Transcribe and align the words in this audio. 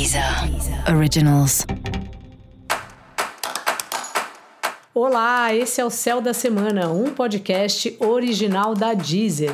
Deezer 0.00 0.24
Originals. 0.96 1.66
Olá, 4.94 5.54
esse 5.54 5.78
é 5.78 5.84
o 5.84 5.90
Céu 5.90 6.22
da 6.22 6.32
Semana, 6.32 6.88
um 6.88 7.10
podcast 7.10 7.94
original 8.00 8.74
da 8.74 8.94
Deezer. 8.94 9.52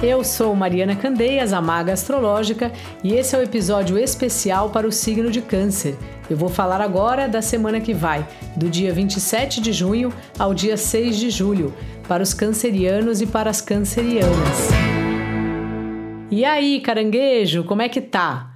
Eu 0.00 0.22
sou 0.22 0.54
Mariana 0.54 0.94
Candeias, 0.94 1.52
a 1.52 1.60
Maga 1.60 1.92
Astrológica, 1.92 2.70
e 3.02 3.14
esse 3.14 3.34
é 3.34 3.38
o 3.40 3.42
episódio 3.42 3.98
especial 3.98 4.70
para 4.70 4.86
o 4.86 4.92
signo 4.92 5.32
de 5.32 5.42
Câncer. 5.42 5.96
Eu 6.30 6.36
vou 6.36 6.48
falar 6.48 6.80
agora 6.80 7.26
da 7.26 7.42
semana 7.42 7.80
que 7.80 7.92
vai, 7.92 8.24
do 8.54 8.70
dia 8.70 8.92
27 8.92 9.60
de 9.60 9.72
junho 9.72 10.14
ao 10.38 10.54
dia 10.54 10.76
6 10.76 11.16
de 11.16 11.30
julho, 11.30 11.74
para 12.06 12.22
os 12.22 12.32
cancerianos 12.32 13.20
e 13.20 13.26
para 13.26 13.50
as 13.50 13.60
cancerianas. 13.60 14.97
E 16.30 16.44
aí, 16.44 16.80
caranguejo, 16.80 17.64
como 17.64 17.80
é 17.80 17.88
que 17.88 18.02
tá? 18.02 18.50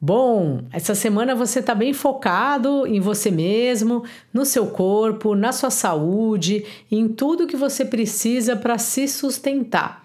Bom, 0.00 0.64
essa 0.72 0.96
semana 0.96 1.32
você 1.32 1.60
está 1.60 1.72
bem 1.72 1.92
focado 1.92 2.84
em 2.88 2.98
você 2.98 3.30
mesmo, 3.30 4.04
no 4.32 4.44
seu 4.44 4.66
corpo, 4.66 5.36
na 5.36 5.52
sua 5.52 5.70
saúde, 5.70 6.66
em 6.90 7.06
tudo 7.06 7.46
que 7.46 7.56
você 7.56 7.84
precisa 7.84 8.56
para 8.56 8.78
se 8.78 9.06
sustentar. 9.06 10.04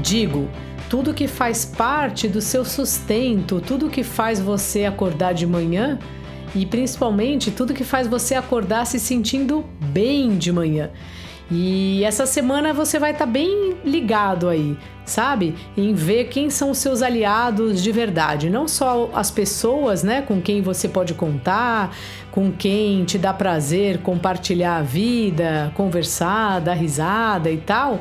Digo, 0.00 0.48
tudo 0.88 1.12
que 1.12 1.26
faz 1.26 1.64
parte 1.64 2.28
do 2.28 2.40
seu 2.40 2.64
sustento, 2.64 3.60
tudo 3.60 3.90
que 3.90 4.04
faz 4.04 4.38
você 4.38 4.84
acordar 4.84 5.34
de 5.34 5.46
manhã 5.46 5.98
e 6.54 6.64
principalmente 6.64 7.50
tudo 7.50 7.74
que 7.74 7.84
faz 7.84 8.06
você 8.06 8.34
acordar 8.34 8.86
se 8.86 8.98
sentindo 8.98 9.64
bem 9.80 10.36
de 10.36 10.52
manhã. 10.52 10.90
E 11.50 12.02
essa 12.04 12.24
semana 12.24 12.72
você 12.72 12.98
vai 12.98 13.10
estar 13.10 13.26
tá 13.26 13.30
bem 13.30 13.76
ligado 13.84 14.48
aí, 14.48 14.78
sabe? 15.04 15.54
Em 15.76 15.92
ver 15.92 16.24
quem 16.28 16.48
são 16.48 16.70
os 16.70 16.78
seus 16.78 17.02
aliados 17.02 17.82
de 17.82 17.92
verdade, 17.92 18.48
não 18.48 18.66
só 18.66 19.10
as 19.12 19.30
pessoas, 19.30 20.02
né, 20.02 20.22
com 20.22 20.40
quem 20.40 20.62
você 20.62 20.88
pode 20.88 21.12
contar, 21.12 21.94
com 22.30 22.50
quem 22.50 23.04
te 23.04 23.18
dá 23.18 23.32
prazer 23.34 23.98
compartilhar 23.98 24.78
a 24.78 24.82
vida, 24.82 25.70
conversar, 25.74 26.60
dar 26.60 26.74
risada 26.74 27.50
e 27.50 27.58
tal, 27.58 28.00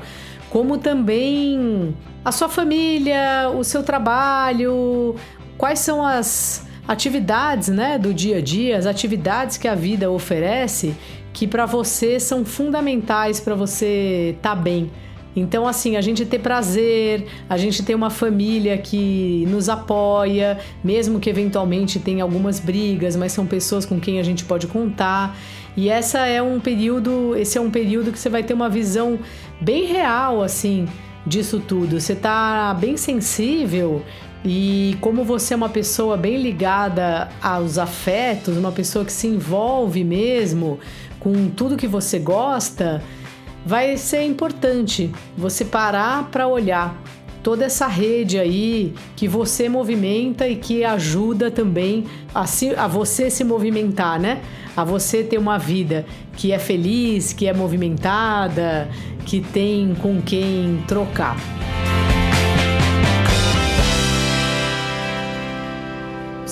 como 0.50 0.78
também 0.78 1.94
a 2.24 2.31
sua 2.31 2.48
família, 2.48 3.52
o 3.54 3.64
seu 3.64 3.84
trabalho, 3.84 5.16
quais 5.58 5.80
são 5.80 6.06
as 6.06 6.66
atividades, 6.88 7.70
né, 7.70 7.98
do 7.98 8.14
dia 8.14 8.38
a 8.38 8.42
dia, 8.42 8.78
as 8.78 8.86
atividades 8.86 9.58
que 9.58 9.67
a 9.67 9.76
vida 9.76 10.09
oferece 10.09 10.94
que 11.31 11.48
para 11.48 11.66
você 11.66 12.20
são 12.20 12.45
fundamentais 12.45 13.40
para 13.40 13.56
você 13.56 14.36
estar 14.38 14.56
tá 14.56 14.56
bem. 14.56 14.92
Então, 15.36 15.67
assim, 15.67 15.95
a 15.95 16.02
gente 16.02 16.25
ter 16.25 16.40
prazer, 16.40 17.25
a 17.50 17.58
gente 17.58 17.81
ter 17.81 17.95
uma 17.95 18.12
família 18.12 18.78
que 18.78 19.45
nos 19.48 19.67
apoia, 19.67 20.59
mesmo 20.84 21.20
que 21.20 21.28
eventualmente 21.28 22.00
tenha 22.00 22.23
algumas 22.23 22.59
brigas, 22.59 23.16
mas 23.16 23.31
são 23.31 23.47
pessoas 23.47 23.84
com 23.84 24.00
quem 24.00 24.20
a 24.20 24.23
gente 24.23 24.45
pode 24.45 24.68
contar. 24.68 25.36
E 25.75 25.90
essa 25.90 26.20
é 26.28 26.40
um 26.40 26.59
período, 26.59 27.36
esse 27.36 27.58
é 27.58 27.62
um 27.62 27.72
período 27.72 28.12
que 28.12 28.20
você 28.20 28.30
vai 28.30 28.44
ter 28.44 28.53
uma 28.53 28.70
visão 28.70 29.18
bem 29.59 29.86
real, 29.86 30.44
assim, 30.44 30.86
disso 31.25 31.59
tudo. 31.59 32.00
Você 32.00 32.14
tá 32.14 32.78
bem 32.80 32.95
sensível 32.95 34.03
e 34.46 34.98
como 35.00 35.24
você 35.24 35.54
é 35.54 35.58
uma 35.58 35.70
pessoa 35.70 36.18
bem 36.18 36.38
ligada 36.38 37.30
aos 37.42 37.78
afetos, 37.78 38.58
uma 38.58 38.72
pessoa 38.72 39.06
que 39.06 39.12
se 39.12 39.28
envolve 39.28 40.04
mesmo 40.04 40.80
com 41.20 41.50
tudo 41.50 41.78
que 41.78 41.88
você 41.88 42.20
gosta, 42.20 43.02
vai 43.66 43.96
ser 43.96 44.24
importante 44.24 45.10
você 45.38 45.64
parar 45.64 46.30
para 46.30 46.48
olhar 46.48 47.02
toda 47.42 47.66
essa 47.66 47.88
rede 47.88 48.38
aí 48.38 48.94
que 49.16 49.28
você 49.28 49.70
movimenta 49.70 50.48
e 50.48 50.58
que 50.58 50.84
ajuda 50.84 51.50
também 51.50 52.06
a, 52.34 52.46
se, 52.46 52.76
a 52.76 52.88
você 52.88 53.30
se 53.30 53.44
movimentar, 53.44 54.20
né? 54.20 54.42
A 54.76 54.84
você 54.84 55.24
ter 55.24 55.38
uma 55.38 55.58
vida 55.58 56.06
que 56.36 56.52
é 56.52 56.59
feliz, 56.59 57.32
que 57.32 57.48
é 57.48 57.53
movimentada, 57.53 58.90
que 59.26 59.40
tem 59.40 59.94
com 59.96 60.22
quem 60.22 60.84
trocar. 60.88 61.62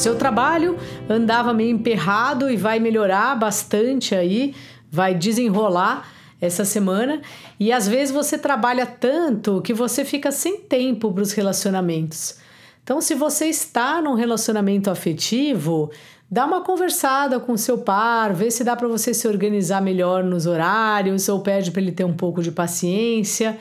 Seu 0.02 0.16
trabalho 0.16 0.80
andava 1.08 1.54
meio 1.54 1.70
emperrado 1.70 2.50
e 2.50 2.58
vai 2.58 2.80
melhorar 2.80 3.36
bastante 3.38 4.16
aí, 4.16 4.56
vai 4.90 5.14
desenrolar 5.14 6.12
essa 6.42 6.66
semana. 6.66 7.22
E 7.60 7.72
às 7.72 7.88
vezes 7.88 8.12
você 8.12 8.36
trabalha 8.36 8.88
tanto 8.88 9.62
que 9.62 9.76
você 9.76 10.04
fica 10.04 10.32
sem 10.32 10.58
tempo 10.58 11.14
para 11.14 11.22
os 11.22 11.34
relacionamentos. 11.34 12.40
Então, 12.84 13.00
se 13.00 13.14
você 13.14 13.46
está 13.46 14.02
num 14.02 14.16
relacionamento 14.16 14.90
afetivo, 14.90 15.92
dá 16.32 16.48
uma 16.48 16.62
conversada 16.62 17.40
com 17.40 17.56
seu 17.56 17.78
par, 17.78 18.34
vê 18.34 18.50
se 18.50 18.64
dá 18.64 18.76
para 18.76 18.88
você 18.88 19.14
se 19.14 19.28
organizar 19.28 19.84
melhor 19.84 20.24
nos 20.24 20.48
horários 20.48 21.30
ou 21.30 21.42
pede 21.42 21.70
para 21.70 21.80
ele 21.80 21.92
ter 21.92 22.06
um 22.06 22.14
pouco 22.14 22.42
de 22.42 22.52
paciência. 22.52 23.56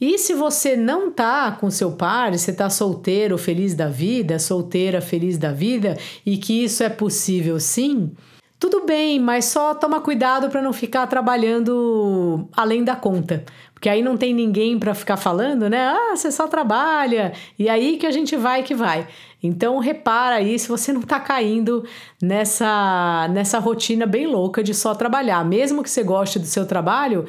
E 0.00 0.16
se 0.18 0.32
você 0.32 0.76
não 0.76 1.10
tá 1.10 1.52
com 1.52 1.70
seu 1.70 1.92
par, 1.92 2.32
você 2.32 2.52
tá 2.52 2.70
solteiro, 2.70 3.36
feliz 3.36 3.74
da 3.74 3.88
vida, 3.88 4.38
solteira, 4.38 5.00
feliz 5.00 5.36
da 5.36 5.52
vida, 5.52 5.98
e 6.24 6.38
que 6.38 6.64
isso 6.64 6.82
é 6.82 6.88
possível 6.88 7.60
sim, 7.60 8.12
tudo 8.60 8.84
bem, 8.84 9.18
mas 9.18 9.46
só 9.46 9.74
toma 9.74 10.02
cuidado 10.02 10.50
para 10.50 10.60
não 10.60 10.70
ficar 10.70 11.06
trabalhando 11.06 12.46
além 12.54 12.84
da 12.84 12.94
conta. 12.94 13.42
Porque 13.72 13.88
aí 13.88 14.02
não 14.02 14.18
tem 14.18 14.34
ninguém 14.34 14.78
para 14.78 14.94
ficar 14.94 15.16
falando, 15.16 15.70
né? 15.70 15.86
Ah, 15.86 16.14
você 16.14 16.30
só 16.30 16.46
trabalha. 16.46 17.32
E 17.58 17.70
aí 17.70 17.96
que 17.96 18.06
a 18.06 18.10
gente 18.10 18.36
vai 18.36 18.62
que 18.62 18.74
vai. 18.74 19.08
Então 19.42 19.78
repara 19.78 20.36
aí 20.36 20.58
se 20.58 20.68
você 20.68 20.92
não 20.92 21.00
está 21.00 21.18
caindo 21.18 21.82
nessa 22.22 23.26
nessa 23.32 23.58
rotina 23.58 24.04
bem 24.04 24.26
louca 24.26 24.62
de 24.62 24.74
só 24.74 24.94
trabalhar. 24.94 25.42
Mesmo 25.42 25.82
que 25.82 25.88
você 25.88 26.02
goste 26.02 26.38
do 26.38 26.44
seu 26.44 26.66
trabalho, 26.66 27.24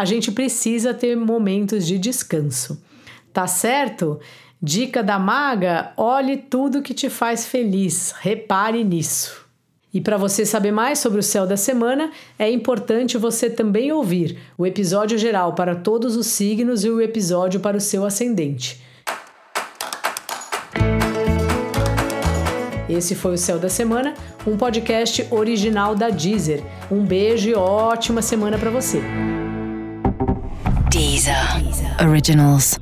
a 0.00 0.04
gente 0.06 0.32
precisa 0.32 0.94
ter 0.94 1.14
momentos 1.14 1.86
de 1.86 1.98
descanso. 1.98 2.82
Tá 3.34 3.46
certo? 3.46 4.18
Dica 4.60 5.02
da 5.02 5.18
maga: 5.18 5.92
olhe 5.94 6.38
tudo 6.38 6.80
que 6.80 6.94
te 6.94 7.10
faz 7.10 7.44
feliz, 7.44 8.14
repare 8.18 8.82
nisso. 8.82 9.44
E 9.92 10.00
para 10.00 10.16
você 10.16 10.46
saber 10.46 10.72
mais 10.72 11.00
sobre 11.00 11.20
o 11.20 11.22
céu 11.22 11.46
da 11.46 11.56
semana, 11.56 12.10
é 12.38 12.50
importante 12.50 13.18
você 13.18 13.50
também 13.50 13.92
ouvir 13.92 14.38
o 14.56 14.66
episódio 14.66 15.18
geral 15.18 15.54
para 15.54 15.76
todos 15.76 16.16
os 16.16 16.28
signos 16.28 16.82
e 16.82 16.88
o 16.88 17.02
episódio 17.02 17.60
para 17.60 17.76
o 17.76 17.80
seu 17.80 18.02
ascendente. 18.06 18.80
Esse 22.88 23.14
foi 23.14 23.34
o 23.34 23.38
Céu 23.38 23.58
da 23.58 23.68
Semana, 23.68 24.14
um 24.46 24.56
podcast 24.56 25.26
original 25.30 25.94
da 25.94 26.08
Deezer. 26.08 26.62
Um 26.90 27.04
beijo 27.04 27.50
e 27.50 27.54
ótima 27.54 28.22
semana 28.22 28.58
para 28.58 28.70
você. 28.70 29.02
Deezer 31.00 31.32
Originals. 31.98 32.78